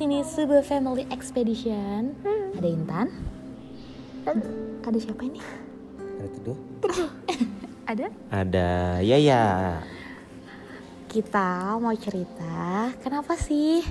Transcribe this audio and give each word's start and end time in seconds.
sini 0.00 0.24
Suba 0.24 0.64
Family 0.64 1.04
Expedition. 1.12 2.16
Ada 2.56 2.68
Intan. 2.72 3.12
Ada 4.80 4.96
siapa 4.96 5.28
ini? 5.28 5.44
Ada 6.16 6.28
tuduh. 6.40 6.56
Ada? 7.92 8.06
Ada 8.32 8.70
Yaya. 9.04 9.44
Kita 11.04 11.76
mau 11.76 11.92
cerita 12.00 12.88
kenapa 13.04 13.36
sih 13.36 13.84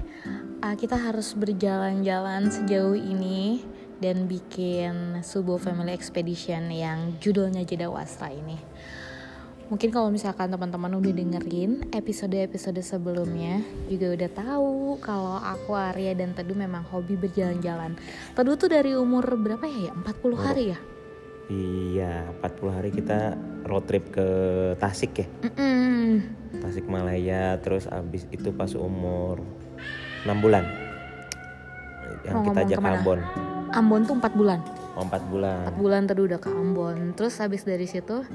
uh, 0.66 0.73
kita 0.73 0.98
harus 0.98 1.38
berjalan-jalan 1.38 2.50
sejauh 2.50 2.98
ini 2.98 3.62
dan 4.02 4.26
bikin 4.26 5.21
Subo 5.21 5.62
Family 5.62 5.94
Expedition 5.94 6.73
yang 6.73 7.21
judulnya 7.21 7.62
Jeda 7.70 7.86
Wasra 7.86 8.34
ini. 8.34 8.57
Mungkin 9.70 9.94
kalau 9.94 10.09
misalkan 10.09 10.50
teman-teman 10.50 10.98
udah 10.98 11.14
dengerin 11.14 11.94
episode-episode 11.94 12.82
sebelumnya 12.82 13.62
juga 13.86 14.18
udah 14.18 14.30
tahu 14.34 14.98
kalau 14.98 15.38
aku 15.38 15.77
Arya 15.77 16.18
dan 16.18 16.34
Teduh 16.34 16.58
memang 16.58 16.82
hobi 16.90 17.14
berjalan-jalan. 17.14 17.94
Teduh 18.34 18.58
tuh 18.58 18.74
dari 18.74 18.98
umur 18.98 19.22
berapa 19.38 19.70
ya? 19.70 19.94
40 19.94 20.41
hari 20.41 20.74
ya? 20.74 20.80
Iya, 21.54 22.34
40 22.41 22.77
hari 22.82 22.90
kita 22.90 23.38
road 23.70 23.86
trip 23.86 24.10
ke 24.10 24.27
Tasik 24.82 25.22
ya. 25.22 25.27
Mm-mm. 25.46 26.26
Tasik 26.66 26.90
Malaya 26.90 27.62
terus 27.62 27.86
abis 27.86 28.26
itu 28.34 28.49
pas 28.49 28.74
umur 28.74 29.46
6 30.26 30.34
bulan. 30.41 30.66
Yang 32.26 32.36
Mau 32.41 32.46
kita 32.49 32.60
ajak? 32.66 32.77
Ambon. 32.82 33.20
Ambon 33.70 34.02
tuh 34.02 34.18
4 34.18 34.34
bulan. 34.34 34.60
Oh, 34.98 35.05
4 35.05 35.30
bulan. 35.30 35.70
4 35.70 35.77
bulan 35.77 36.02
Teduh 36.10 36.26
udah 36.26 36.41
ke 36.41 36.49
Ambon. 36.49 37.13
Terus 37.13 37.38
habis 37.38 37.62
dari 37.62 37.86
situ 37.86 38.26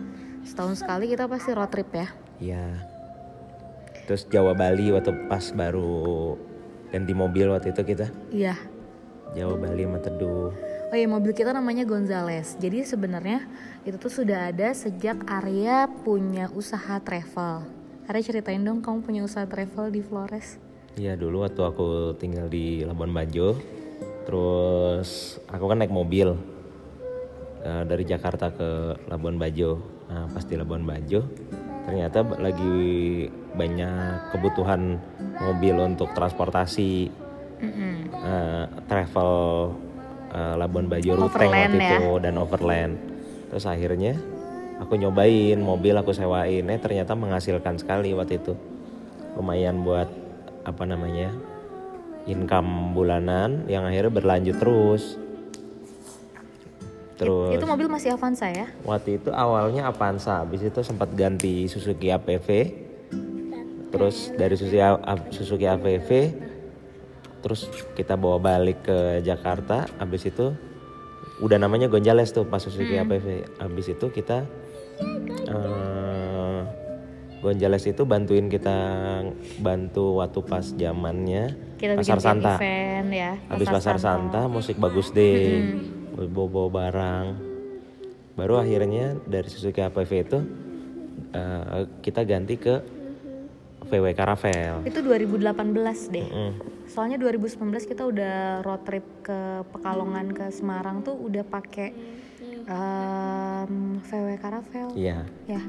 setahun 0.45 0.84
sekali 0.84 1.11
kita 1.11 1.27
pasti 1.27 1.51
road 1.57 1.73
trip 1.73 1.91
ya. 1.91 2.09
Iya. 2.39 2.65
Terus 4.05 4.28
Jawa 4.28 4.53
Bali 4.53 4.92
waktu 4.92 5.28
pas 5.33 5.48
baru 5.56 6.36
ganti 6.92 7.12
mobil 7.17 7.48
waktu 7.48 7.73
itu 7.73 7.83
kita. 7.83 8.12
Iya. 8.28 8.55
Jawa 9.34 9.56
Bali 9.59 9.83
sama 9.83 9.98
Teduh. 9.98 10.53
Oh 10.92 10.97
iya 10.97 11.11
mobil 11.11 11.34
kita 11.34 11.51
namanya 11.51 11.83
Gonzales. 11.83 12.55
Jadi 12.61 12.86
sebenarnya 12.86 13.42
itu 13.83 13.98
tuh 13.98 14.12
sudah 14.23 14.55
ada 14.55 14.70
sejak 14.70 15.27
Arya 15.27 15.91
punya 15.91 16.47
usaha 16.55 17.03
travel. 17.03 17.67
Arya 18.06 18.23
ceritain 18.23 18.62
dong 18.62 18.84
kamu 18.84 19.03
punya 19.03 19.27
usaha 19.27 19.48
travel 19.48 19.91
di 19.91 20.05
Flores. 20.05 20.61
Iya 20.95 21.19
dulu 21.19 21.42
waktu 21.42 21.58
aku 21.67 22.14
tinggal 22.23 22.47
di 22.47 22.86
Labuan 22.86 23.11
Bajo, 23.11 23.58
terus 24.23 25.42
aku 25.51 25.67
kan 25.67 25.83
naik 25.83 25.91
mobil 25.91 26.39
eh, 27.67 27.83
dari 27.89 28.06
Jakarta 28.06 28.55
ke 28.55 28.95
Labuan 29.11 29.34
Bajo. 29.34 29.94
Nah 30.10 30.28
pas 30.30 30.44
di 30.44 30.55
Labuan 30.56 30.84
Bajo 30.84 31.24
ternyata 31.84 32.24
lagi 32.41 32.77
banyak 33.52 34.33
kebutuhan 34.33 34.96
mobil 35.36 35.77
untuk 35.84 36.16
transportasi 36.16 37.12
Mm-mm. 37.61 38.08
eh, 38.08 38.64
travel 38.88 39.33
eh, 40.33 40.55
Labuan 40.56 40.88
Bajo 40.88 41.12
rute 41.16 41.28
Overland 41.28 41.72
waktu 41.77 41.84
ya? 41.84 41.92
itu 42.00 42.05
dan 42.24 42.34
overland. 42.41 42.94
Terus 43.52 43.64
akhirnya 43.69 44.16
aku 44.80 44.98
nyobain 44.98 45.61
mobil 45.61 45.94
aku 45.94 46.11
sewain, 46.11 46.66
eh 46.66 46.80
ternyata 46.80 47.14
menghasilkan 47.14 47.78
sekali 47.78 48.11
waktu 48.16 48.42
itu. 48.42 48.56
Lumayan 49.39 49.83
buat 49.86 50.08
apa 50.64 50.83
namanya 50.89 51.30
income 52.24 52.96
bulanan 52.96 53.68
yang 53.68 53.84
akhirnya 53.84 54.12
berlanjut 54.12 54.56
terus. 54.58 55.20
Terus 57.15 57.55
Itu 57.55 57.65
mobil 57.65 57.87
masih 57.87 58.19
Avanza 58.19 58.51
ya? 58.51 58.67
waktu 58.83 59.23
itu 59.23 59.31
awalnya 59.31 59.87
Avanza, 59.87 60.43
habis 60.43 60.67
itu 60.67 60.81
sempat 60.83 61.15
ganti 61.15 61.70
Suzuki 61.70 62.11
APV. 62.11 62.48
Terus 63.95 64.34
dari 64.34 64.59
Suzuki, 64.59 64.83
Suzuki 65.31 65.67
APV 65.70 66.11
terus 67.39 67.69
kita 67.92 68.17
bawa 68.17 68.41
balik 68.41 68.89
ke 68.89 69.20
Jakarta, 69.20 69.85
habis 70.01 70.24
itu 70.24 70.57
udah 71.39 71.58
namanya 71.61 71.86
Gonzales 71.86 72.33
tuh 72.33 72.48
pas 72.48 72.58
Suzuki 72.58 72.98
APV. 72.98 73.61
Habis 73.63 73.95
itu 73.95 74.07
kita 74.11 74.42
eh 75.47 76.61
Gonzales 77.39 77.85
itu 77.85 78.08
bantuin 78.08 78.48
kita 78.48 78.73
bantu 79.61 80.17
waktu 80.17 80.41
pas 80.48 80.64
zamannya 80.64 81.77
Kita 81.77 82.01
Pasar 82.01 82.17
Santa. 82.17 82.57
event 82.57 83.08
ya. 83.13 83.33
Habis 83.53 83.69
Pasar 83.69 83.97
Santa, 84.01 84.48
musik 84.48 84.80
bagus 84.80 85.13
deh, 85.13 85.77
bawa-bawa 86.14 86.69
barang. 86.70 87.27
Baru 88.35 88.58
akhirnya 88.58 89.14
dari 89.20 89.47
Suzuki 89.47 89.79
APV 89.79 90.11
itu 90.23 90.39
eh, 91.30 91.85
kita 92.01 92.23
ganti 92.23 92.55
ke 92.55 92.83
VW 93.85 94.17
Caravelle. 94.17 94.83
Itu 94.83 95.05
2018 95.05 95.45
deh. 96.11 96.27
Mm. 96.27 96.53
Soalnya 96.89 97.20
2019 97.20 97.58
kita 97.85 98.03
udah 98.05 98.64
road 98.64 98.83
trip 98.83 99.05
ke 99.23 99.39
Pekalongan 99.70 100.33
ke 100.33 100.48
Semarang 100.51 101.05
tuh 101.05 101.14
udah 101.14 101.45
pakai 101.45 101.92
em, 102.64 103.73
VW 104.01 104.29
Caravelle. 104.41 104.92
Iya, 104.97 105.19
Ya, 105.45 105.61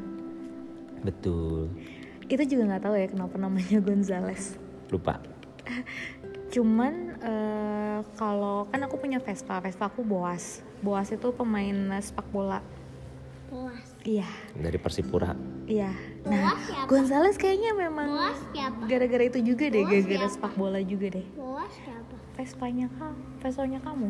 betul. 1.04 1.70
itu 2.26 2.42
juga 2.50 2.74
nggak 2.74 2.84
tahu 2.84 2.96
ya 2.98 3.08
kenapa 3.08 3.36
namanya 3.38 3.78
Gonzales. 3.84 4.58
Lupa. 4.90 5.22
Cuman 6.56 7.20
eh, 7.20 8.00
kalau 8.16 8.64
kan 8.72 8.80
aku 8.88 8.96
punya 8.96 9.20
Vespa, 9.20 9.60
Vespa 9.60 9.92
aku 9.92 10.08
Boas. 10.08 10.64
Boas 10.80 11.12
itu 11.12 11.36
pemain 11.36 12.00
sepak 12.00 12.24
bola. 12.32 12.64
Boas. 13.52 13.84
Iya, 14.08 14.26
Dari 14.56 14.80
Persipura. 14.80 15.36
iya. 15.68 15.92
Nah, 16.24 16.56
Gonzales 16.88 17.36
kayaknya 17.36 17.76
memang 17.76 18.08
Boas 18.08 18.40
siapa? 18.56 18.88
gara-gara 18.88 19.24
itu 19.28 19.40
juga 19.44 19.68
deh, 19.68 19.84
gara-gara 19.84 20.28
sepak 20.32 20.54
bola 20.56 20.80
juga 20.80 21.20
deh. 21.20 21.28
Boas 21.36 21.74
siapa? 21.84 22.16
Vespanya 22.40 22.88
kamu, 22.96 23.20
Vespanya 23.44 23.80
kamu, 23.84 24.10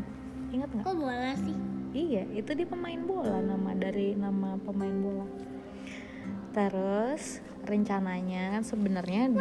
ingat 0.53 0.69
nggak? 0.69 0.85
Kok 0.85 0.95
bola 0.97 1.31
sih? 1.37 1.55
Iya, 1.95 2.23
itu 2.35 2.51
dia 2.53 2.67
pemain 2.67 2.99
bola 3.07 3.39
nama 3.39 3.71
dari 3.73 4.13
nama 4.19 4.59
pemain 4.61 4.97
bola. 4.99 5.27
Terus 6.51 7.39
rencananya 7.65 8.59
kan 8.59 8.63
sebenarnya 8.63 9.31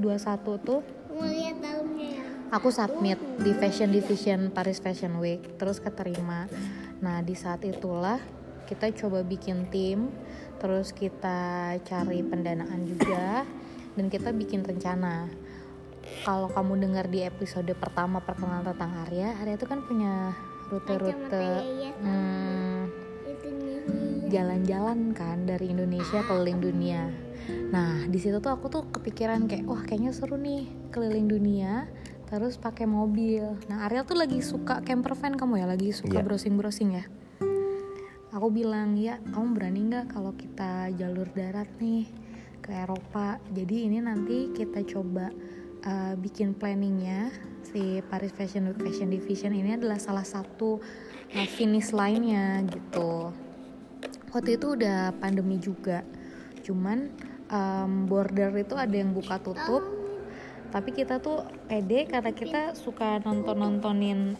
2021 0.00 0.66
tuh 0.66 0.80
ya? 1.98 2.22
aku 2.48 2.68
submit 2.72 3.20
di 3.40 3.52
Fashion 3.52 3.92
Division 3.92 4.48
Paris 4.48 4.80
Fashion 4.80 5.20
Week 5.20 5.40
terus 5.60 5.80
keterima. 5.82 6.48
Nah, 6.98 7.20
di 7.22 7.36
saat 7.36 7.62
itulah 7.62 8.18
kita 8.68 8.92
coba 8.92 9.24
bikin 9.24 9.68
tim, 9.72 10.12
terus 10.60 10.92
kita 10.92 11.72
cari 11.84 12.20
pendanaan 12.20 12.84
juga 12.84 13.44
dan 13.96 14.06
kita 14.12 14.32
bikin 14.32 14.60
rencana. 14.64 15.28
Kalau 16.24 16.48
kamu 16.48 16.88
dengar 16.88 17.06
di 17.08 17.24
episode 17.24 17.68
pertama 17.76 18.20
perkenalan 18.24 18.64
tentang 18.64 18.92
Arya, 19.08 19.36
Arya 19.44 19.54
itu 19.60 19.66
kan 19.68 19.84
punya 19.84 20.32
rute-rute 20.68 21.48
Iya, 21.64 21.92
hmm, 22.00 22.80
itu 23.28 23.48
nih. 23.48 23.80
jalan-jalan 24.32 25.12
kan 25.16 25.44
dari 25.48 25.72
Indonesia 25.72 26.20
keliling 26.24 26.60
dunia. 26.60 27.27
Nah 27.72 28.04
di 28.08 28.18
situ 28.20 28.38
tuh 28.38 28.52
aku 28.52 28.66
tuh 28.72 28.82
kepikiran 28.88 29.48
kayak 29.48 29.64
wah 29.68 29.82
kayaknya 29.84 30.12
seru 30.14 30.36
nih 30.36 30.68
keliling 30.92 31.28
dunia 31.28 31.86
terus 32.28 32.60
pakai 32.60 32.84
mobil. 32.84 33.56
Nah 33.72 33.88
Ariel 33.88 34.04
tuh 34.04 34.16
lagi 34.16 34.40
suka 34.44 34.84
camper 34.84 35.16
van 35.16 35.34
kamu 35.36 35.64
ya 35.64 35.66
lagi 35.66 35.92
suka 35.96 36.20
Iya. 36.20 36.26
browsing-browsing 36.26 36.90
ya. 36.96 37.04
Aku 38.36 38.52
bilang 38.52 38.94
ya 39.00 39.16
kamu 39.32 39.46
berani 39.56 39.80
nggak 39.88 40.06
kalau 40.12 40.36
kita 40.36 40.92
jalur 40.94 41.26
darat 41.32 41.68
nih 41.80 42.04
ke 42.60 42.70
Eropa. 42.72 43.40
Jadi 43.50 43.88
ini 43.88 43.98
nanti 44.04 44.52
kita 44.52 44.84
coba 44.84 45.32
uh, 45.88 46.14
bikin 46.20 46.52
planningnya 46.52 47.32
si 47.64 48.00
Paris 48.08 48.32
Fashion 48.32 48.68
Week 48.72 48.80
Fashion 48.80 49.08
Division 49.12 49.52
ini 49.56 49.76
adalah 49.76 50.00
salah 50.00 50.24
satu 50.24 50.80
uh, 51.36 51.48
finish 51.48 51.92
line-nya 51.92 52.64
gitu 52.68 53.32
waktu 54.32 54.60
itu 54.60 54.76
udah 54.76 55.16
pandemi 55.20 55.56
juga 55.60 56.04
cuman 56.64 57.08
em, 57.48 58.06
border 58.06 58.52
itu 58.56 58.74
ada 58.76 58.92
yang 58.92 59.12
buka 59.12 59.40
tutup. 59.40 59.82
Tapi 60.68 60.92
kita 60.92 61.16
tuh 61.18 61.48
pede 61.64 62.04
karena 62.04 62.32
kita 62.36 62.76
suka 62.76 63.24
nonton 63.24 63.56
nontonin 63.56 64.36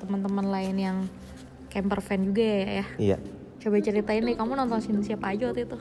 teman-teman 0.00 0.48
lain 0.48 0.76
yang 0.80 0.98
camper 1.68 2.00
van 2.00 2.20
juga 2.24 2.40
ya, 2.40 2.64
ya. 2.64 2.86
Iya. 2.96 3.18
coba 3.60 3.82
ceritain 3.82 4.22
deh 4.22 4.38
kamu 4.38 4.56
nonton 4.56 4.80
siapa 5.04 5.36
aja 5.36 5.52
waktu 5.52 5.68
itu? 5.68 5.76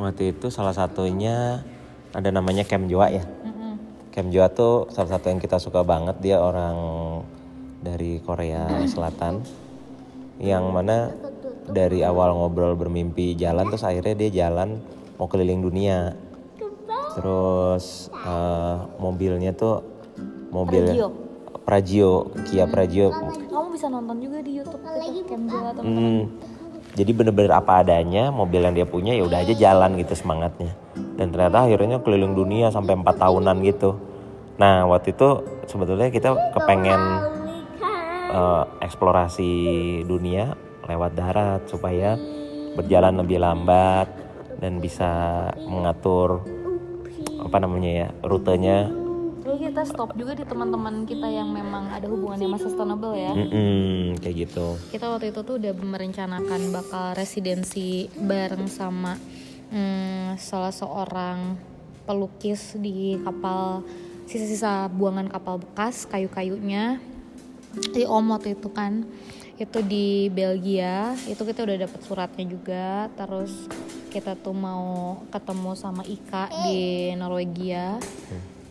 Waktu 0.00 0.22
itu 0.34 0.46
salah 0.50 0.74
satunya 0.74 1.62
ada 2.10 2.28
namanya 2.34 2.66
Cam 2.66 2.90
Joa 2.90 3.14
ya. 3.14 3.22
Cam 4.12 4.28
Joa 4.28 4.52
tuh 4.52 4.92
salah 4.92 5.16
satu 5.16 5.32
yang 5.32 5.40
kita 5.40 5.56
suka 5.56 5.80
banget. 5.86 6.20
Dia 6.20 6.42
orang 6.42 6.76
dari 7.80 8.20
Korea 8.20 8.68
Selatan. 8.84 9.40
Yang 10.42 10.64
mana 10.68 10.96
dari 11.70 12.02
awal 12.02 12.34
ngobrol 12.34 12.74
bermimpi 12.74 13.38
jalan 13.38 13.70
terus 13.70 13.86
akhirnya 13.86 14.14
dia 14.18 14.30
jalan 14.48 14.82
mau 15.22 15.30
keliling 15.30 15.62
dunia. 15.62 16.18
Terus 17.14 18.10
eh, 18.10 18.76
mobilnya 18.98 19.54
tuh 19.54 19.86
mobil 20.50 20.82
Pragio. 20.82 21.08
Pragio 21.62 22.12
Kia 22.50 22.66
Pragio 22.66 23.14
kamu 23.14 23.68
bisa 23.70 23.86
nonton 23.86 24.18
juga 24.18 24.42
di 24.42 24.58
YouTube 24.58 24.82
gitu 24.82 25.56
atau 25.62 25.82
Hmm, 25.86 26.26
jadi 26.98 27.10
bener-bener 27.14 27.54
apa 27.54 27.86
adanya 27.86 28.34
mobil 28.34 28.66
yang 28.66 28.74
dia 28.74 28.82
punya 28.82 29.14
ya 29.14 29.22
udah 29.22 29.38
aja 29.46 29.54
jalan 29.54 29.94
gitu 30.02 30.18
semangatnya. 30.18 30.74
Dan 31.14 31.30
ternyata 31.30 31.70
akhirnya 31.70 32.02
keliling 32.02 32.34
dunia 32.34 32.74
sampai 32.74 32.98
empat 32.98 33.22
tahunan 33.22 33.62
gitu. 33.62 33.94
Nah 34.58 34.90
waktu 34.90 35.14
itu 35.14 35.46
sebetulnya 35.70 36.10
kita 36.10 36.34
kepengen 36.50 37.02
eh, 38.34 38.64
eksplorasi 38.82 39.52
dunia 40.02 40.58
lewat 40.82 41.12
darat 41.14 41.62
supaya 41.70 42.18
berjalan 42.74 43.22
lebih 43.22 43.38
lambat 43.38 44.08
dan 44.62 44.78
bisa 44.78 45.10
mengatur 45.66 46.46
apa 47.42 47.58
namanya 47.58 47.90
ya 47.90 48.08
rutenya. 48.22 48.86
Jadi 49.42 49.58
kita 49.58 49.82
stop 49.82 50.14
juga 50.14 50.38
di 50.38 50.46
teman-teman 50.46 51.02
kita 51.02 51.26
yang 51.26 51.50
memang 51.50 51.90
ada 51.90 52.06
hubungannya 52.06 52.46
sama 52.46 52.58
sustainable 52.62 53.18
ya. 53.18 53.34
Mm-mm, 53.34 54.22
kayak 54.22 54.46
gitu. 54.46 54.78
Kita 54.94 55.10
waktu 55.10 55.34
itu 55.34 55.42
tuh 55.42 55.58
udah 55.58 55.74
merencanakan 55.74 56.70
bakal 56.70 57.18
residensi 57.18 58.06
bareng 58.14 58.70
sama 58.70 59.18
hmm, 59.74 60.38
salah 60.38 60.70
seorang 60.70 61.58
pelukis 62.06 62.78
di 62.78 63.18
kapal 63.26 63.82
sisa-sisa 64.30 64.86
buangan 64.94 65.26
kapal 65.26 65.58
bekas 65.58 66.06
kayu-kayunya 66.06 67.02
di 67.90 68.06
Omot 68.06 68.46
itu 68.46 68.70
kan 68.70 69.02
itu 69.58 69.78
di 69.84 70.30
Belgia 70.32 71.14
itu 71.28 71.42
kita 71.42 71.62
udah 71.66 71.76
dapet 71.86 72.00
suratnya 72.02 72.44
juga 72.46 73.06
terus 73.14 73.68
kita 74.12 74.36
tuh 74.36 74.52
mau 74.52 75.16
ketemu 75.32 75.72
sama 75.72 76.04
Ika 76.04 76.52
di 76.68 77.08
Norwegia. 77.16 77.96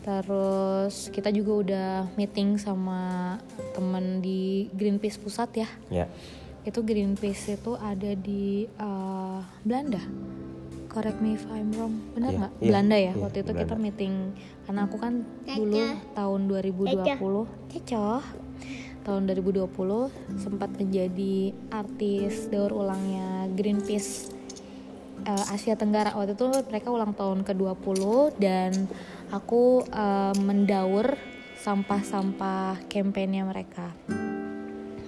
Terus 0.06 1.10
kita 1.10 1.34
juga 1.34 1.52
udah 1.66 1.90
meeting 2.14 2.62
sama 2.62 3.34
temen 3.74 4.22
di 4.22 4.70
Greenpeace 4.70 5.18
pusat 5.18 5.50
ya. 5.66 5.68
Ya. 5.90 6.06
itu 6.62 6.78
Greenpeace 6.78 7.58
itu 7.58 7.74
ada 7.74 8.14
di 8.14 8.70
eh, 8.70 9.40
Belanda. 9.66 9.98
Correct 10.86 11.18
me 11.18 11.34
if 11.34 11.42
I'm 11.50 11.74
wrong. 11.74 11.98
Benar 12.14 12.30
Iya, 12.30 12.38
nggak? 12.38 12.52
iya, 12.54 12.68
Belanda 12.70 12.96
ya? 12.96 13.02
Iya, 13.02 13.12
waktu 13.18 13.38
itu 13.42 13.52
kita 13.58 13.74
meeting. 13.74 14.14
Karena 14.62 14.80
aku 14.86 14.96
kan 15.02 15.26
dulu 15.42 15.82
tahun 16.14 16.40
2020 16.46 17.74
cecoh 17.74 18.22
tahun 19.02 19.26
2020 19.26 19.66
sempat 20.38 20.70
menjadi 20.78 21.50
artis 21.74 22.46
daur 22.46 22.70
ulangnya 22.70 23.50
Greenpeace 23.58 24.30
eh, 25.26 25.54
Asia 25.54 25.74
Tenggara 25.74 26.14
waktu 26.14 26.34
itu 26.34 26.46
mereka 26.68 26.88
ulang 26.90 27.14
tahun 27.16 27.46
ke-20 27.46 28.00
dan 28.38 28.86
aku 29.30 29.86
eh, 29.86 30.34
mendaur 30.42 31.14
sampah-sampah 31.62 32.90
kampanyenya 32.90 33.46
mereka 33.46 33.94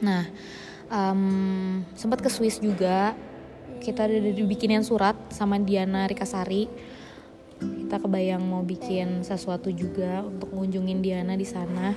Nah, 0.04 0.28
em, 0.92 1.20
sempat 1.96 2.20
ke 2.20 2.28
Swiss 2.28 2.60
juga. 2.60 3.16
Kita 3.80 4.04
udah 4.04 4.32
dibikinin 4.36 4.84
surat 4.84 5.16
sama 5.32 5.56
Diana 5.60 6.04
Rikasari. 6.04 6.68
Kita 7.60 7.96
kebayang 8.00 8.44
mau 8.44 8.60
bikin 8.60 9.24
sesuatu 9.24 9.72
juga 9.72 10.24
untuk 10.24 10.52
ngunjungin 10.52 11.00
Diana 11.00 11.36
di 11.36 11.48
sana. 11.48 11.96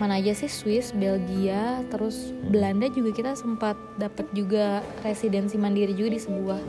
Mana 0.00 0.16
aja 0.16 0.32
sih 0.32 0.48
Swiss, 0.48 0.96
Belgia, 0.96 1.84
terus 1.92 2.32
Belanda 2.32 2.88
juga 2.88 3.12
kita 3.12 3.32
sempat 3.36 3.76
dapat 4.00 4.32
juga 4.32 4.80
residensi 5.04 5.60
mandiri 5.60 5.92
juga 5.92 6.16
di 6.16 6.20
sebuah 6.20 6.60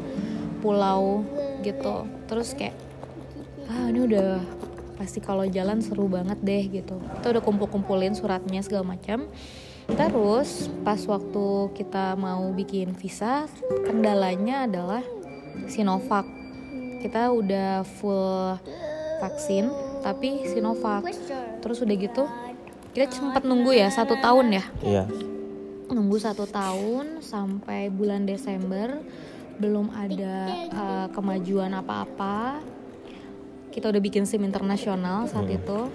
pulau 0.61 1.25
gitu. 1.65 2.05
Terus 2.29 2.53
kayak 2.53 2.77
ah 3.67 3.89
ini 3.89 4.05
udah 4.05 4.39
pasti 4.95 5.17
kalau 5.17 5.43
jalan 5.49 5.81
seru 5.81 6.05
banget 6.05 6.37
deh 6.45 6.63
gitu. 6.69 7.01
Kita 7.17 7.33
udah 7.33 7.41
kumpul-kumpulin 7.41 8.13
suratnya 8.13 8.61
segala 8.61 8.93
macam. 8.93 9.25
Terus 9.89 10.69
pas 10.85 11.01
waktu 11.03 11.45
kita 11.75 12.15
mau 12.15 12.53
bikin 12.53 12.93
visa, 12.95 13.49
kendalanya 13.83 14.69
adalah 14.69 15.03
Sinovac. 15.67 16.23
Kita 17.01 17.33
udah 17.33 17.81
full 17.83 18.55
vaksin, 19.19 19.67
tapi 20.05 20.45
Sinovac. 20.47 21.09
Terus 21.59 21.81
udah 21.81 21.95
gitu, 21.97 22.23
kita 22.93 23.09
sempat 23.11 23.43
nunggu 23.43 23.73
ya 23.73 23.89
satu 23.91 24.15
tahun 24.21 24.61
ya, 24.61 24.65
Iya. 24.81 25.03
nunggu 25.91 26.17
satu 26.17 26.47
tahun 26.47 27.19
sampai 27.19 27.91
bulan 27.91 28.23
Desember 28.23 29.01
belum 29.59 29.91
ada 29.91 30.35
uh, 30.71 31.07
kemajuan 31.11 31.73
apa-apa. 31.75 32.61
Kita 33.71 33.87
udah 33.87 34.01
bikin 34.03 34.27
SIM 34.27 34.43
internasional 34.43 35.27
saat 35.31 35.47
itu. 35.47 35.87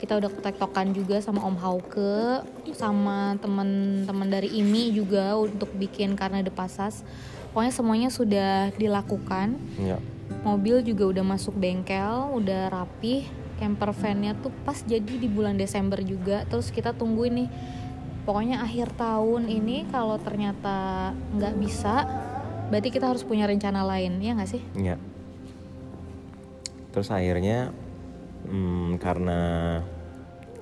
Kita 0.00 0.16
udah 0.16 0.32
tektokan 0.32 0.96
juga 0.96 1.20
sama 1.20 1.44
Om 1.44 1.56
Hauke 1.60 2.40
sama 2.72 3.36
teman-teman 3.36 4.28
dari 4.32 4.48
IMI 4.48 4.96
juga 4.96 5.36
untuk 5.36 5.70
bikin 5.76 6.16
karena 6.16 6.40
de 6.40 6.50
pasas. 6.50 7.04
Pokoknya 7.52 7.72
semuanya 7.74 8.08
sudah 8.10 8.70
dilakukan. 8.78 9.58
Iya. 9.78 9.98
mobil 10.46 10.78
juga 10.86 11.10
udah 11.10 11.24
masuk 11.26 11.58
bengkel 11.58 12.30
udah 12.32 12.70
rapi. 12.70 13.26
Camper 13.60 13.92
vannya 13.92 14.32
tuh 14.40 14.48
pas 14.64 14.78
jadi 14.80 15.20
di 15.20 15.28
bulan 15.28 15.60
Desember 15.60 16.00
juga. 16.00 16.48
Terus 16.48 16.72
kita 16.72 16.96
tunggu 16.96 17.28
ini 17.28 17.44
pokoknya 18.24 18.64
akhir 18.64 18.96
tahun 18.96 19.48
ini 19.48 19.90
kalau 19.92 20.16
ternyata 20.16 21.10
nggak 21.36 21.54
bisa 21.60 22.08
berarti 22.70 22.88
kita 22.94 23.10
harus 23.10 23.26
punya 23.26 23.50
rencana 23.50 23.82
lain 23.82 24.22
ya 24.22 24.32
nggak 24.38 24.50
sih 24.50 24.62
Iya. 24.78 24.96
Terus 26.90 27.08
akhirnya 27.10 27.70
hmm, 28.50 28.98
karena 28.98 29.40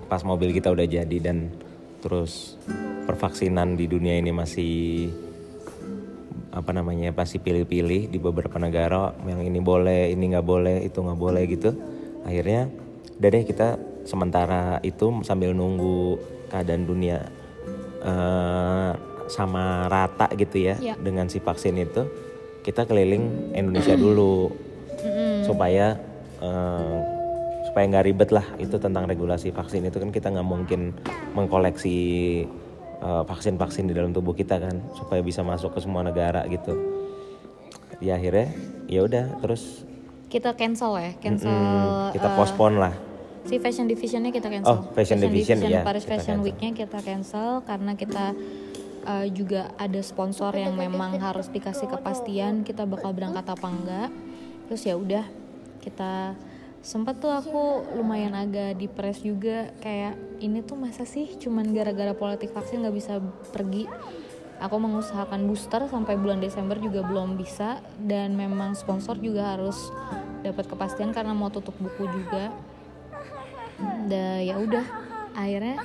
pas 0.09 0.25
mobil 0.25 0.53
kita 0.57 0.73
udah 0.73 0.89
jadi 0.89 1.19
dan 1.21 1.53
terus 2.01 2.57
pervaksinan 3.05 3.77
di 3.77 3.85
dunia 3.89 4.17
ini 4.21 4.33
masih 4.33 4.77
apa 6.53 6.73
namanya 6.73 7.13
pasti 7.13 7.37
pilih-pilih 7.37 8.09
di 8.09 8.19
beberapa 8.19 8.57
negara 8.57 9.13
yang 9.29 9.45
ini 9.45 9.61
boleh 9.61 10.09
ini 10.11 10.33
nggak 10.33 10.47
boleh 10.49 10.81
itu 10.85 10.99
nggak 11.01 11.21
boleh 11.21 11.45
gitu 11.45 11.71
akhirnya 12.25 12.73
udah 13.21 13.29
deh 13.31 13.45
kita 13.45 13.69
sementara 14.09 14.81
itu 14.81 15.21
sambil 15.23 15.53
nunggu 15.53 16.17
keadaan 16.49 16.89
dunia 16.89 17.29
eh, 18.01 18.93
sama 19.29 19.87
rata 19.87 20.29
gitu 20.35 20.61
ya 20.61 20.77
Ya. 20.81 20.95
dengan 20.97 21.29
si 21.29 21.39
vaksin 21.39 21.77
itu 21.77 22.05
kita 22.61 22.85
keliling 22.85 23.53
Indonesia 23.55 23.95
dulu 23.95 24.53
supaya 25.45 25.97
eh, 26.41 26.99
supaya 27.65 27.85
nggak 27.87 28.07
ribet 28.09 28.31
lah 28.33 28.45
itu 28.59 28.77
tentang 28.77 29.07
regulasi 29.07 29.53
vaksin 29.53 29.87
itu 29.87 29.97
kan 29.97 30.11
kita 30.11 30.29
nggak 30.33 30.45
mungkin 30.45 30.93
mengkoleksi 31.33 31.99
eh, 32.99 33.23
vaksin-vaksin 33.25 33.89
di 33.89 33.95
dalam 33.95 34.11
tubuh 34.11 34.35
kita 34.35 34.59
kan 34.59 34.81
supaya 34.93 35.23
bisa 35.23 35.41
masuk 35.41 35.77
ke 35.77 35.81
semua 35.81 36.03
negara 36.03 36.45
gitu 36.49 36.75
ya 37.99 38.15
akhirnya 38.19 38.49
ya 38.87 39.01
udah 39.03 39.25
terus 39.41 39.83
kita 40.29 40.53
cancel 40.55 40.99
ya 40.99 41.13
cancel 41.19 41.51
mm, 41.51 42.15
kita 42.15 42.29
eh, 42.29 42.35
postpone 42.37 42.77
lah 42.79 42.95
si 43.49 43.57
fashion 43.57 43.89
divisionnya 43.89 44.29
kita 44.29 44.53
cancel. 44.53 44.77
Oh, 44.77 44.81
fashion 44.93 45.25
division, 45.25 45.57
iya, 45.65 45.81
Paris 45.81 46.05
kita 46.05 46.21
Fashion. 46.21 46.45
Weeknya 46.45 46.77
kita 46.77 47.01
cancel 47.01 47.65
karena 47.65 47.97
kita 47.97 48.37
uh, 49.09 49.27
juga 49.33 49.73
ada 49.81 49.99
sponsor 50.05 50.53
yang 50.53 50.77
memang 50.77 51.17
harus 51.17 51.49
dikasih 51.49 51.89
kepastian 51.89 52.61
kita 52.63 52.85
bakal 52.85 53.17
berangkat 53.17 53.49
apa 53.49 53.67
enggak. 53.67 54.11
Terus 54.69 54.83
ya 54.85 54.95
udah 55.01 55.25
kita 55.81 56.37
sempat 56.85 57.19
tuh 57.19 57.33
aku 57.33 57.89
lumayan 57.97 58.37
agak 58.37 58.79
depres 58.79 59.25
juga 59.25 59.73
kayak 59.83 60.15
ini 60.39 60.63
tuh 60.63 60.79
masa 60.79 61.03
sih 61.03 61.27
cuman 61.41 61.75
gara-gara 61.75 62.15
politik 62.15 62.53
vaksin 62.53 62.85
nggak 62.85 62.97
bisa 62.97 63.19
pergi. 63.51 63.89
Aku 64.59 64.75
mengusahakan 64.83 65.47
booster 65.47 65.87
sampai 65.87 66.19
bulan 66.19 66.43
Desember 66.43 66.83
juga 66.83 67.07
belum 67.07 67.39
bisa 67.39 67.79
dan 68.03 68.35
memang 68.35 68.75
sponsor 68.75 69.15
juga 69.23 69.55
harus 69.55 69.79
dapat 70.43 70.67
kepastian 70.67 71.15
karena 71.15 71.31
mau 71.31 71.47
tutup 71.47 71.79
buku 71.79 72.11
juga. 72.11 72.51
Da 74.11 74.43
ya 74.43 74.59
udah 74.59 75.08
akhirnya 75.39 75.79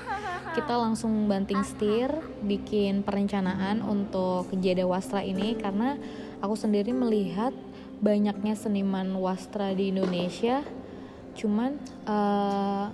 kita 0.57 0.73
langsung 0.77 1.29
banting 1.29 1.61
setir 1.61 2.09
bikin 2.41 3.05
perencanaan 3.05 3.85
untuk 3.85 4.49
Jeda 4.57 4.85
Wastra 4.89 5.21
ini 5.21 5.53
karena 5.57 5.97
aku 6.41 6.57
sendiri 6.57 6.89
melihat 6.89 7.53
banyaknya 8.01 8.57
seniman 8.57 9.13
wastra 9.17 9.71
di 9.71 9.93
Indonesia. 9.93 10.61
Cuman 11.33 11.79
eh, 12.05 12.85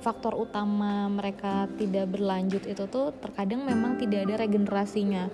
faktor 0.00 0.38
utama 0.38 1.10
mereka 1.10 1.66
tidak 1.74 2.14
berlanjut 2.14 2.62
itu 2.62 2.86
tuh 2.86 3.10
terkadang 3.18 3.66
memang 3.66 3.98
tidak 3.98 4.30
ada 4.30 4.46
regenerasinya. 4.46 5.26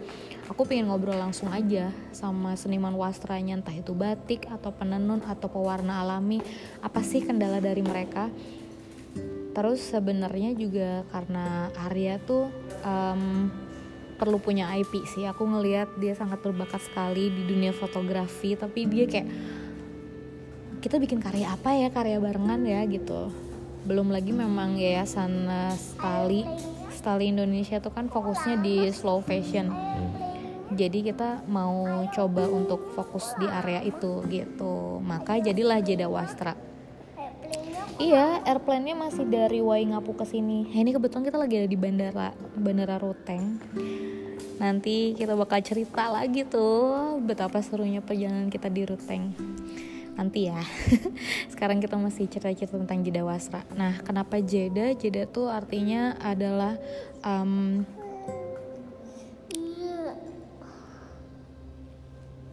Aku 0.49 0.65
pengen 0.65 0.89
ngobrol 0.89 1.21
langsung 1.21 1.53
aja 1.53 1.93
sama 2.11 2.57
seniman 2.57 2.97
wastranya 2.97 3.61
entah 3.61 3.77
itu 3.77 3.93
batik 3.93 4.49
atau 4.49 4.73
penenun 4.73 5.21
atau 5.29 5.47
pewarna 5.47 6.01
alami. 6.01 6.41
Apa 6.81 7.05
sih 7.05 7.21
kendala 7.21 7.61
dari 7.61 7.85
mereka 7.85 8.33
Terus 9.53 9.85
sebenarnya 9.85 10.57
juga 10.57 11.05
karena 11.13 11.69
Arya 11.77 12.17
tuh 12.25 12.49
em, 12.81 13.53
perlu 14.17 14.41
punya 14.41 14.73
IP 14.73 15.05
sih. 15.13 15.29
Aku 15.29 15.45
ngelihat 15.45 15.93
dia 16.01 16.17
sangat 16.17 16.41
berbakat 16.41 16.81
sekali 16.81 17.29
di 17.29 17.43
dunia 17.45 17.77
fotografi, 17.77 18.57
tapi 18.57 18.89
dia 18.89 19.05
kayak 19.05 19.29
kita 20.81 20.97
bikin 20.99 21.21
karya 21.21 21.53
apa 21.53 21.77
ya, 21.77 21.89
karya 21.93 22.17
barengan 22.17 22.65
ya 22.65 22.81
gitu. 22.89 23.29
Belum 23.85 24.09
lagi 24.09 24.33
memang 24.33 24.81
yayasan 24.81 25.33
eh, 25.47 25.77
Stali, 25.77 26.43
Stali 26.89 27.29
Indonesia 27.29 27.77
tuh 27.83 27.93
kan 27.93 28.09
fokusnya 28.09 28.57
di 28.65 28.89
slow 28.89 29.21
fashion. 29.21 29.69
Jadi 30.73 31.13
kita 31.13 31.45
mau 31.53 32.09
coba 32.09 32.49
untuk 32.49 32.97
fokus 32.97 33.37
di 33.37 33.45
area 33.45 33.85
itu 33.85 34.25
gitu. 34.33 34.97
Maka 35.05 35.37
jadilah 35.37 35.85
Jeda 35.85 36.09
Wastra 36.09 36.73
Iya, 38.01 38.41
airplane-nya 38.49 38.97
masih 38.97 39.29
dari 39.29 39.61
Waingapu 39.61 40.17
ke 40.17 40.25
sini. 40.25 40.65
Nah, 40.65 40.81
ini 40.81 40.97
kebetulan 40.97 41.29
kita 41.29 41.37
lagi 41.37 41.55
ada 41.61 41.69
di 41.69 41.77
bandara, 41.77 42.33
Bandara 42.57 42.97
Ruteng. 42.97 43.61
Nanti 44.57 45.13
kita 45.13 45.37
bakal 45.37 45.61
cerita 45.61 46.09
lagi 46.09 46.47
tuh 46.49 47.19
betapa 47.21 47.61
serunya 47.61 48.01
perjalanan 48.01 48.49
kita 48.49 48.73
di 48.73 48.89
Ruteng. 48.89 49.37
Nanti 50.17 50.49
ya. 50.49 50.61
Sekarang 51.53 51.85
kita 51.85 52.01
masih 52.01 52.29
cerita-cerita 52.33 52.81
tentang 52.81 53.05
jeda 53.05 53.27
wasra. 53.29 53.61
Nah, 53.77 54.01
kenapa 54.01 54.41
jeda? 54.41 54.97
Jeda 54.97 55.29
tuh 55.29 55.53
artinya 55.53 56.17
adalah 56.21 56.81
um, 57.21 57.85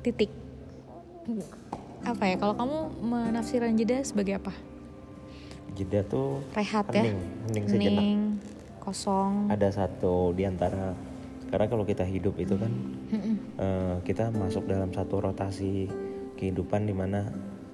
titik. 0.04 0.32
Apa 2.04 2.24
ya? 2.28 2.36
Kalau 2.36 2.56
kamu 2.60 2.78
menafsirkan 3.08 3.76
jeda 3.80 4.04
sebagai 4.04 4.40
apa? 4.40 4.52
Jeda 5.78 6.02
tuh 6.06 6.42
Rehat 6.56 6.86
ya. 6.94 7.04
hening, 7.04 7.20
hening 7.50 7.66
sejenak. 7.66 8.04
Hening, 8.04 8.22
kosong. 8.82 9.34
Ada 9.52 9.70
satu 9.86 10.34
di 10.34 10.44
antara 10.46 10.94
karena 11.50 11.66
kalau 11.66 11.82
kita 11.82 12.06
hidup 12.06 12.38
itu 12.38 12.54
kan 12.58 12.72
eh, 13.58 13.96
kita 14.06 14.30
masuk 14.30 14.70
dalam 14.70 14.94
satu 14.94 15.18
rotasi 15.18 15.90
kehidupan 16.38 16.86
di 16.86 16.94
mana 16.94 17.26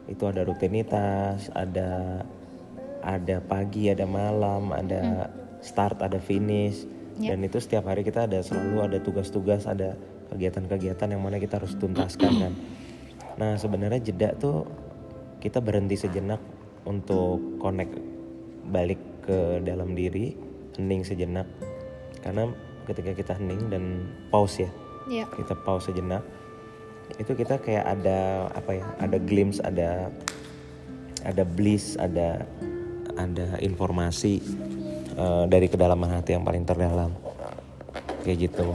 itu 0.07 0.23
ada 0.25 0.47
rutinitas, 0.47 1.51
ada 1.51 2.23
ada 3.05 3.37
pagi, 3.43 3.91
ada 3.91 4.07
malam, 4.09 4.73
ada 4.73 5.29
start, 5.61 6.01
ada 6.01 6.17
finish. 6.17 6.87
Ya. 7.15 7.31
Dan 7.31 7.47
itu 7.47 7.61
setiap 7.61 7.87
hari 7.87 8.03
kita 8.03 8.27
ada 8.27 8.41
selalu 8.41 8.91
ada 8.91 8.97
tugas-tugas, 8.99 9.69
ada 9.69 9.95
kegiatan-kegiatan 10.33 11.07
yang 11.15 11.21
mana 11.21 11.37
kita 11.37 11.61
harus 11.61 11.77
tuntaskan 11.77 12.33
kan. 12.41 12.53
Nah, 13.35 13.59
sebenarnya 13.59 13.99
jeda 13.99 14.35
tuh 14.35 14.67
kita 15.39 15.59
berhenti 15.59 15.99
sejenak 15.99 16.39
untuk 16.85 17.59
connect 17.59 17.97
balik 18.69 19.01
ke 19.25 19.61
dalam 19.61 19.93
diri, 19.97 20.37
hening 20.77 21.01
sejenak. 21.05 21.49
Karena 22.21 22.49
ketika 22.85 23.11
kita 23.13 23.33
hening 23.37 23.69
dan 23.69 24.05
pause 24.29 24.65
ya, 24.65 24.71
Ya. 25.05 25.25
kita 25.29 25.53
pause 25.61 25.93
sejenak 25.93 26.25
itu 27.21 27.31
kita 27.37 27.61
kayak 27.61 27.85
ada 27.85 28.49
apa 28.51 28.71
ya 28.81 28.85
ada 28.97 29.17
glimpse 29.21 29.61
ada 29.61 30.09
ada 31.21 31.43
bliss 31.45 31.95
ada 32.01 32.43
ada 33.15 33.55
informasi 33.61 34.41
eh, 35.15 35.43
dari 35.47 35.69
kedalaman 35.69 36.09
hati 36.11 36.35
yang 36.35 36.43
paling 36.43 36.65
terdalam 36.65 37.13
kayak 38.25 38.49
gitu 38.49 38.73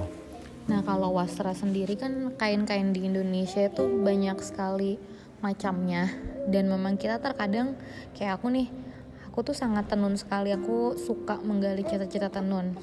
Nah 0.71 0.87
kalau 0.87 1.19
wasra 1.19 1.51
sendiri 1.51 1.99
kan 1.99 2.31
kain-kain 2.39 2.95
di 2.95 3.11
Indonesia 3.11 3.67
itu 3.67 3.91
banyak 4.07 4.39
sekali 4.39 5.03
macamnya. 5.41 6.09
Dan 6.49 6.69
memang 6.69 6.97
kita 6.97 7.21
terkadang 7.21 7.77
kayak 8.17 8.41
aku 8.41 8.49
nih 8.53 8.69
aku 9.29 9.53
tuh 9.53 9.57
sangat 9.57 9.89
tenun 9.89 10.17
sekali. 10.17 10.53
Aku 10.55 10.97
suka 10.97 11.41
menggali 11.41 11.85
cita-cita 11.85 12.33
tenun. 12.33 12.77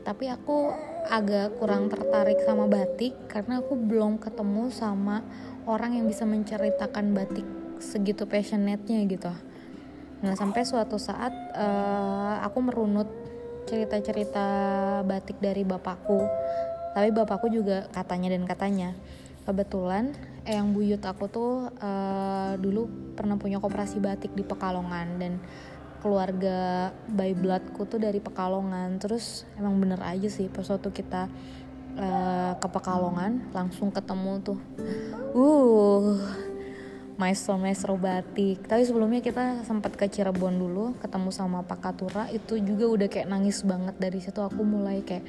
Tapi 0.00 0.32
aku 0.32 0.72
agak 1.12 1.60
kurang 1.60 1.92
tertarik 1.92 2.40
sama 2.42 2.64
batik 2.64 3.14
karena 3.28 3.60
aku 3.60 3.76
belum 3.76 4.16
ketemu 4.16 4.72
sama 4.72 5.20
orang 5.68 6.00
yang 6.00 6.08
bisa 6.08 6.24
menceritakan 6.24 7.12
batik 7.12 7.44
segitu 7.80 8.24
passionate-nya 8.24 9.04
gitu. 9.04 9.32
Nah 10.20 10.32
sampai 10.36 10.64
suatu 10.64 10.96
saat 10.96 11.32
eh, 11.52 12.34
aku 12.44 12.58
merunut 12.64 13.08
cerita-cerita 13.68 14.46
batik 15.04 15.36
dari 15.40 15.64
bapakku. 15.64 16.20
Tapi 16.90 17.08
bapakku 17.14 17.46
juga 17.52 17.86
katanya 17.94 18.34
dan 18.34 18.44
katanya 18.48 18.90
kebetulan 19.46 20.12
yang 20.48 20.72
buyut 20.72 21.02
aku 21.04 21.28
tuh 21.28 21.68
eh, 21.80 22.52
dulu 22.56 22.88
pernah 23.16 23.36
punya 23.36 23.60
koperasi 23.60 24.00
batik 24.00 24.32
di 24.32 24.44
Pekalongan 24.44 25.20
dan 25.20 25.32
keluarga 26.00 26.90
by 27.12 27.36
bloodku 27.36 27.84
tuh 27.84 28.00
dari 28.00 28.18
Pekalongan. 28.18 28.96
Terus 28.96 29.44
emang 29.60 29.76
bener 29.76 30.00
aja 30.00 30.28
sih 30.32 30.48
pas 30.48 30.64
waktu 30.64 30.90
kita 30.92 31.28
eh, 31.96 32.52
ke 32.56 32.68
Pekalongan 32.68 33.52
langsung 33.52 33.92
ketemu 33.92 34.32
tuh 34.40 34.58
uh 35.36 36.16
maestro-maestro 37.20 38.00
batik. 38.00 38.64
Tapi 38.64 38.80
sebelumnya 38.88 39.20
kita 39.20 39.60
sempat 39.68 39.92
ke 39.92 40.08
Cirebon 40.08 40.56
dulu 40.56 40.96
ketemu 41.04 41.28
sama 41.28 41.60
Pak 41.60 41.78
Katura 41.84 42.32
itu 42.32 42.56
juga 42.56 42.88
udah 42.88 43.08
kayak 43.12 43.28
nangis 43.28 43.60
banget 43.60 43.92
dari 44.00 44.24
situ. 44.24 44.40
Aku 44.40 44.64
mulai 44.64 45.04
kayak 45.04 45.28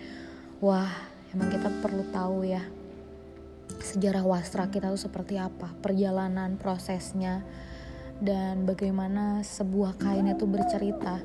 wah 0.63 0.87
emang 1.35 1.51
kita 1.51 1.67
perlu 1.83 2.07
tahu 2.15 2.47
ya 2.47 2.63
sejarah 3.79 4.27
wastra 4.27 4.67
kita 4.67 4.91
tuh 4.91 4.99
seperti 4.99 5.39
apa 5.39 5.71
perjalanan 5.79 6.59
prosesnya 6.59 7.45
dan 8.21 8.69
bagaimana 8.69 9.41
sebuah 9.41 9.97
kain 9.97 10.29
itu 10.29 10.45
bercerita 10.45 11.17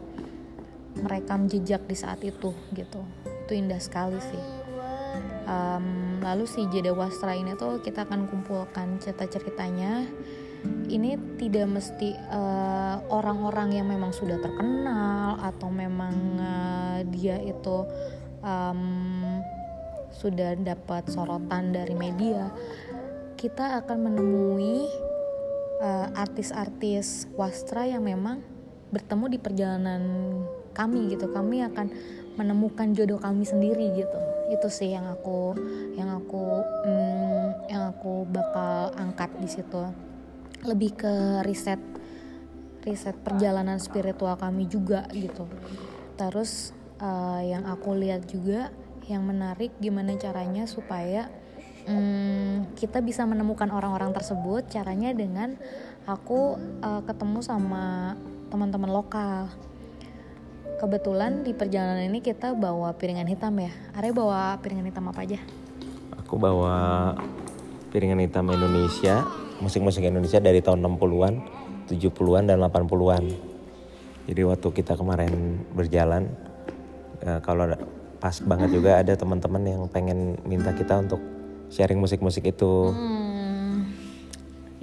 merekam 0.97 1.45
jejak 1.45 1.85
di 1.85 1.93
saat 1.93 2.25
itu 2.25 2.57
gitu. 2.73 3.00
Itu 3.45 3.53
indah 3.53 3.76
sekali 3.76 4.17
sih. 4.17 4.45
Em, 5.47 6.19
lalu 6.25 6.49
si 6.49 6.65
jeda 6.73 6.91
wastra 6.91 7.37
ini 7.37 7.55
tuh 7.55 7.79
kita 7.79 8.09
akan 8.09 8.26
kumpulkan 8.26 8.99
cerita-ceritanya 8.99 10.09
ini 10.91 11.15
tidak 11.38 11.71
mesti 11.71 12.17
eh, 12.17 12.97
orang-orang 13.12 13.79
yang 13.79 13.87
memang 13.87 14.11
sudah 14.11 14.41
terkenal 14.43 15.38
atau 15.38 15.69
memang 15.71 16.17
eh, 16.41 16.99
dia 17.12 17.38
itu 17.38 17.87
em, 18.43 19.23
sudah 20.16 20.56
dapat 20.56 21.12
sorotan 21.12 21.76
dari 21.76 21.92
media 21.92 22.49
kita 23.37 23.85
akan 23.85 24.11
menemui 24.11 24.88
eh, 25.85 26.06
artis-artis 26.16 27.28
wastra 27.37 27.85
yang 27.85 28.08
memang 28.08 28.40
bertemu 28.88 29.37
di 29.37 29.38
perjalanan 29.38 30.02
kami 30.73 31.12
gitu. 31.12 31.28
Kami 31.28 31.61
akan 31.68 31.87
menemukan 32.40 32.96
jodoh 32.96 33.20
kami 33.20 33.44
sendiri 33.44 33.92
gitu. 33.92 34.18
Itu 34.49 34.73
sih 34.73 34.96
yang 34.96 35.04
aku 35.04 35.52
yang 35.94 36.16
aku 36.16 36.64
mm, 36.88 37.49
yang 37.68 37.92
aku 37.92 38.25
bakal 38.32 38.96
angkat 38.96 39.30
di 39.37 39.49
situ. 39.52 39.85
Lebih 40.64 40.96
ke 40.96 41.14
riset 41.44 41.80
riset 42.88 43.18
perjalanan 43.20 43.76
spiritual 43.76 44.40
kami 44.40 44.64
juga 44.64 45.04
gitu. 45.12 45.44
Terus 46.16 46.73
eh, 47.04 47.52
yang 47.52 47.68
aku 47.68 47.92
lihat 47.92 48.25
juga 48.25 48.73
yang 49.07 49.23
menarik 49.23 49.75
gimana 49.79 50.19
caranya 50.19 50.67
supaya 50.67 51.31
mm, 51.87 52.75
kita 52.75 52.99
bisa 53.03 53.23
menemukan 53.25 53.71
orang-orang 53.71 54.11
tersebut. 54.11 54.67
Caranya 54.71 55.15
dengan 55.15 55.55
aku 56.07 56.59
eh, 56.83 57.03
ketemu 57.07 57.39
sama 57.43 58.15
teman-teman 58.51 58.91
lokal. 58.91 59.51
Kebetulan 60.77 61.41
di 61.41 61.57
perjalanan 61.57 62.05
ini 62.05 62.21
kita 62.21 62.53
bawa 62.53 62.93
piringan 62.93 63.31
hitam 63.31 63.57
ya. 63.57 63.73
Are 63.97 64.13
bawa 64.13 64.61
piringan 64.61 64.85
hitam 64.85 65.09
apa 65.09 65.25
aja? 65.25 65.41
Aku 66.21 66.37
bawa 66.37 67.17
piringan 67.97 68.21
hitam 68.21 68.51
Indonesia 68.53 69.25
musik-musik 69.63 70.05
Indonesia 70.05 70.37
dari 70.37 70.61
tahun 70.61 70.85
60-an 70.85 71.35
70-an 71.89 72.45
dan 72.45 72.61
80-an 72.61 73.25
jadi 74.27 74.43
waktu 74.45 74.69
kita 74.75 74.99
kemarin 74.99 75.65
berjalan 75.73 76.29
eh, 77.25 77.41
kalau 77.41 77.71
pas 78.26 78.42
banget 78.42 78.75
juga 78.75 78.99
ada 78.99 79.14
teman-teman 79.14 79.62
yang 79.62 79.83
pengen 79.87 80.35
minta 80.42 80.75
kita 80.75 80.99
untuk 80.99 81.23
sharing 81.71 82.02
musik-musik 82.02 82.42
itu 82.42 82.90
Hmm, 82.90 83.87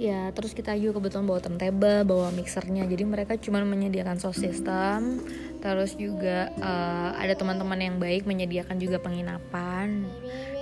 ya 0.00 0.32
terus 0.32 0.56
kita 0.56 0.72
juga 0.80 0.96
kebetulan 0.96 1.28
bawa 1.28 1.44
turntable, 1.44 2.08
bawa 2.08 2.32
mixernya. 2.32 2.88
Jadi 2.88 3.04
mereka 3.04 3.36
cuma 3.36 3.60
menyediakan 3.60 4.16
sound 4.16 4.40
system, 4.40 5.20
terus 5.60 5.92
juga 5.92 6.48
eh, 6.56 7.10
ada 7.20 7.36
teman-teman 7.36 7.76
yang 7.76 7.96
baik 8.00 8.24
menyediakan 8.24 8.80
juga 8.80 8.96
penginapan. 8.96 10.08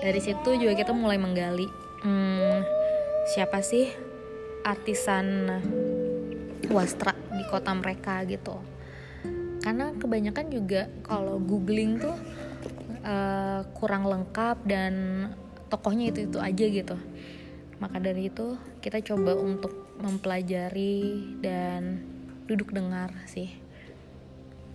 Dari 0.03 0.19
situ 0.19 0.51
juga 0.59 0.75
kita 0.75 0.91
mulai 0.91 1.23
menggali 1.23 1.71
hmm, 2.03 2.67
siapa 3.31 3.63
sih 3.63 3.95
artisan 4.67 5.55
wastra 6.67 7.15
di 7.31 7.47
kota 7.47 7.71
mereka 7.79 8.27
gitu. 8.27 8.59
Karena 9.63 9.95
kebanyakan 9.95 10.51
juga 10.51 10.91
kalau 11.07 11.39
googling 11.39 12.03
tuh 12.03 12.19
eh, 13.03 13.61
kurang 13.77 14.07
lengkap 14.09 14.63
dan 14.67 14.95
tokohnya 15.69 16.11
itu 16.11 16.31
itu 16.31 16.39
aja 16.39 16.65
gitu. 16.67 16.97
Maka 17.83 17.99
dari 17.99 18.31
itu 18.31 18.55
kita 18.79 19.03
coba 19.03 19.35
untuk 19.35 19.97
mempelajari 19.99 21.37
dan 21.43 22.03
duduk 22.47 22.75
dengar 22.75 23.11
sih. 23.27 23.51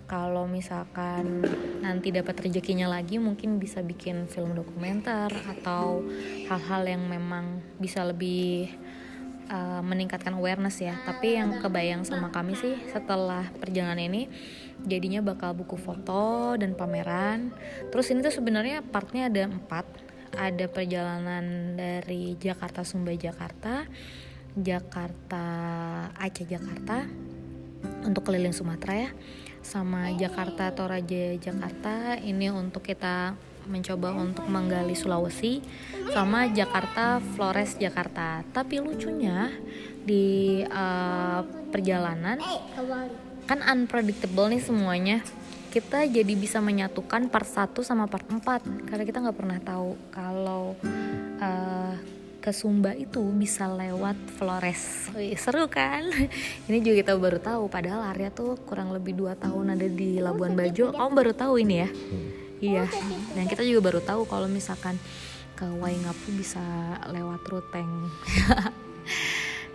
Kalau 0.08 0.48
misalkan 0.48 1.44
nanti 1.84 2.08
dapat 2.08 2.40
rezekinya 2.40 2.88
lagi 2.88 3.20
mungkin 3.20 3.60
bisa 3.60 3.84
bikin 3.84 4.24
film 4.24 4.56
dokumenter 4.56 5.28
atau 5.28 6.00
hal-hal 6.48 6.82
yang 6.88 7.04
memang 7.04 7.60
bisa 7.76 8.08
lebih 8.08 8.72
uh, 9.48 9.82
meningkatkan 9.82 10.36
awareness 10.36 10.78
ya. 10.80 10.94
Tapi 11.02 11.40
yang 11.40 11.58
kebayang 11.58 12.04
sama 12.04 12.30
kami 12.30 12.54
sih 12.54 12.76
setelah 12.92 13.48
perjalanan 13.58 14.00
ini 14.00 14.28
jadinya 14.86 15.24
bakal 15.24 15.56
buku 15.56 15.74
foto 15.74 16.54
dan 16.54 16.78
pameran. 16.78 17.50
Terus 17.90 18.12
ini 18.12 18.22
tuh 18.22 18.32
sebenarnya 18.32 18.84
partnya 18.84 19.26
ada 19.32 19.48
empat. 19.48 20.06
Ada 20.28 20.68
perjalanan 20.68 21.74
dari 21.74 22.36
Jakarta 22.36 22.84
Sumba 22.84 23.16
Jakarta 23.16 23.88
Jakarta 24.58 25.44
Aceh 26.20 26.44
Jakarta 26.44 27.08
untuk 28.04 28.28
keliling 28.28 28.52
Sumatera 28.52 29.08
ya 29.08 29.10
sama 29.64 30.10
Jakarta 30.14 30.70
Toraja 30.74 31.36
Jakarta. 31.38 32.18
Ini 32.18 32.50
untuk 32.52 32.84
kita 32.84 33.34
mencoba 33.68 34.16
untuk 34.16 34.48
menggali 34.48 34.96
Sulawesi 34.96 35.60
sama 36.10 36.48
Jakarta 36.48 37.20
Flores 37.36 37.76
Jakarta. 37.76 38.42
Tapi 38.50 38.80
lucunya 38.80 39.52
di 40.02 40.64
uh, 40.64 41.44
perjalanan 41.68 42.40
Kembali. 42.72 43.44
kan 43.44 43.60
unpredictable 43.62 44.48
nih 44.48 44.64
semuanya. 44.64 45.18
Kita 45.68 46.08
jadi 46.08 46.32
bisa 46.32 46.64
menyatukan 46.64 47.28
part 47.28 47.44
1 47.44 47.76
sama 47.84 48.08
part 48.08 48.24
4 48.24 48.88
karena 48.88 49.04
kita 49.04 49.20
nggak 49.20 49.36
pernah 49.36 49.60
tahu 49.60 49.90
kalau 50.08 50.72
uh, 51.44 51.92
ke 52.40 52.56
Sumba 52.56 52.96
itu 52.96 53.20
bisa 53.36 53.68
lewat 53.68 54.16
Flores. 54.40 55.12
Wih, 55.12 55.36
seru 55.36 55.68
kan? 55.68 56.08
Ini 56.72 56.80
juga 56.80 57.04
kita 57.04 57.12
baru 57.20 57.36
tahu 57.36 57.68
padahal 57.68 58.08
Arya 58.08 58.32
tuh 58.32 58.56
kurang 58.64 58.96
lebih 58.96 59.12
dua 59.12 59.36
tahun 59.36 59.76
ada 59.76 59.84
di 59.84 60.16
Labuan 60.16 60.56
Bajo. 60.56 60.96
kamu 60.96 61.12
baru 61.12 61.32
tahu 61.36 61.60
ini 61.60 61.76
ya 61.84 61.88
iya. 62.60 62.84
Dan 63.34 63.46
kita 63.46 63.62
juga 63.62 63.90
baru 63.92 64.00
tahu 64.02 64.22
kalau 64.26 64.46
misalkan 64.50 64.98
ke 65.58 65.66
Waingapu 65.66 66.30
bisa 66.34 66.62
lewat 67.10 67.42
Ruteng. 67.46 67.90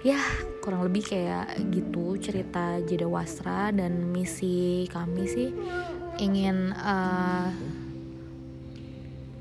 Ya 0.04 0.20
kurang 0.60 0.84
lebih 0.84 1.16
kayak 1.16 1.56
gitu 1.72 2.20
cerita 2.20 2.76
Jeda 2.84 3.08
Wasra 3.08 3.72
dan 3.72 4.12
misi 4.12 4.84
kami 4.92 5.24
sih 5.32 5.56
ingin 6.20 6.76
eh, 6.76 7.50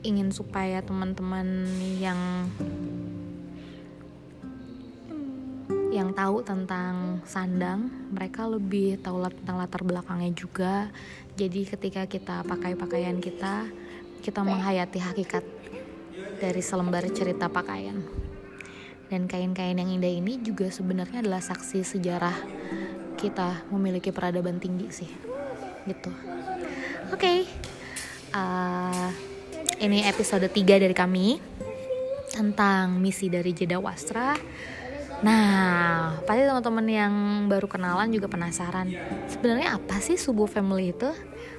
ingin 0.07 0.31
supaya 0.31 0.79
teman-teman 0.87 1.67
yang 1.99 2.47
yang 5.93 6.17
tahu 6.17 6.41
tentang 6.41 7.21
sandang 7.29 7.93
mereka 8.09 8.49
lebih 8.49 8.97
tahu 9.05 9.21
tentang 9.29 9.61
latar 9.61 9.85
belakangnya 9.85 10.33
juga. 10.33 10.89
Jadi 11.37 11.69
ketika 11.69 12.09
kita 12.09 12.41
pakai 12.49 12.73
pakaian 12.73 13.21
kita 13.21 13.69
kita 14.25 14.41
menghayati 14.41 14.99
hakikat 14.99 15.45
dari 16.41 16.63
selembar 16.65 17.05
cerita 17.13 17.53
pakaian. 17.53 18.01
Dan 19.13 19.29
kain-kain 19.29 19.77
yang 19.77 19.93
indah 19.93 20.09
ini 20.09 20.41
juga 20.41 20.73
sebenarnya 20.73 21.21
adalah 21.21 21.45
saksi 21.45 21.85
sejarah 21.85 22.37
kita 23.21 23.69
memiliki 23.69 24.09
peradaban 24.09 24.57
tinggi 24.57 24.89
sih 24.89 25.11
gitu. 25.85 26.11
Oke 27.13 27.45
Uh, 28.33 29.13
ini 29.77 30.09
episode 30.09 30.49
3 30.49 30.57
dari 30.81 30.97
kami 30.97 31.37
tentang 32.33 32.97
misi 32.97 33.29
dari 33.29 33.53
Jeda 33.53 33.77
Wastra 33.77 34.33
Nah, 35.23 36.19
pasti 36.27 36.43
teman-teman 36.43 36.87
yang 36.91 37.15
baru 37.47 37.71
kenalan 37.71 38.11
juga 38.11 38.27
penasaran 38.27 38.91
Sebenarnya 39.31 39.79
apa 39.79 40.03
sih 40.03 40.19
Subuh 40.19 40.51
Family 40.51 40.91
itu? 40.91 41.11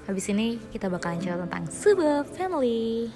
Habis 0.04 0.28
ini 0.36 0.60
kita 0.68 0.92
bakalan 0.92 1.24
cerita 1.24 1.48
tentang 1.48 1.72
Subuh 1.72 2.28
Family 2.28 3.08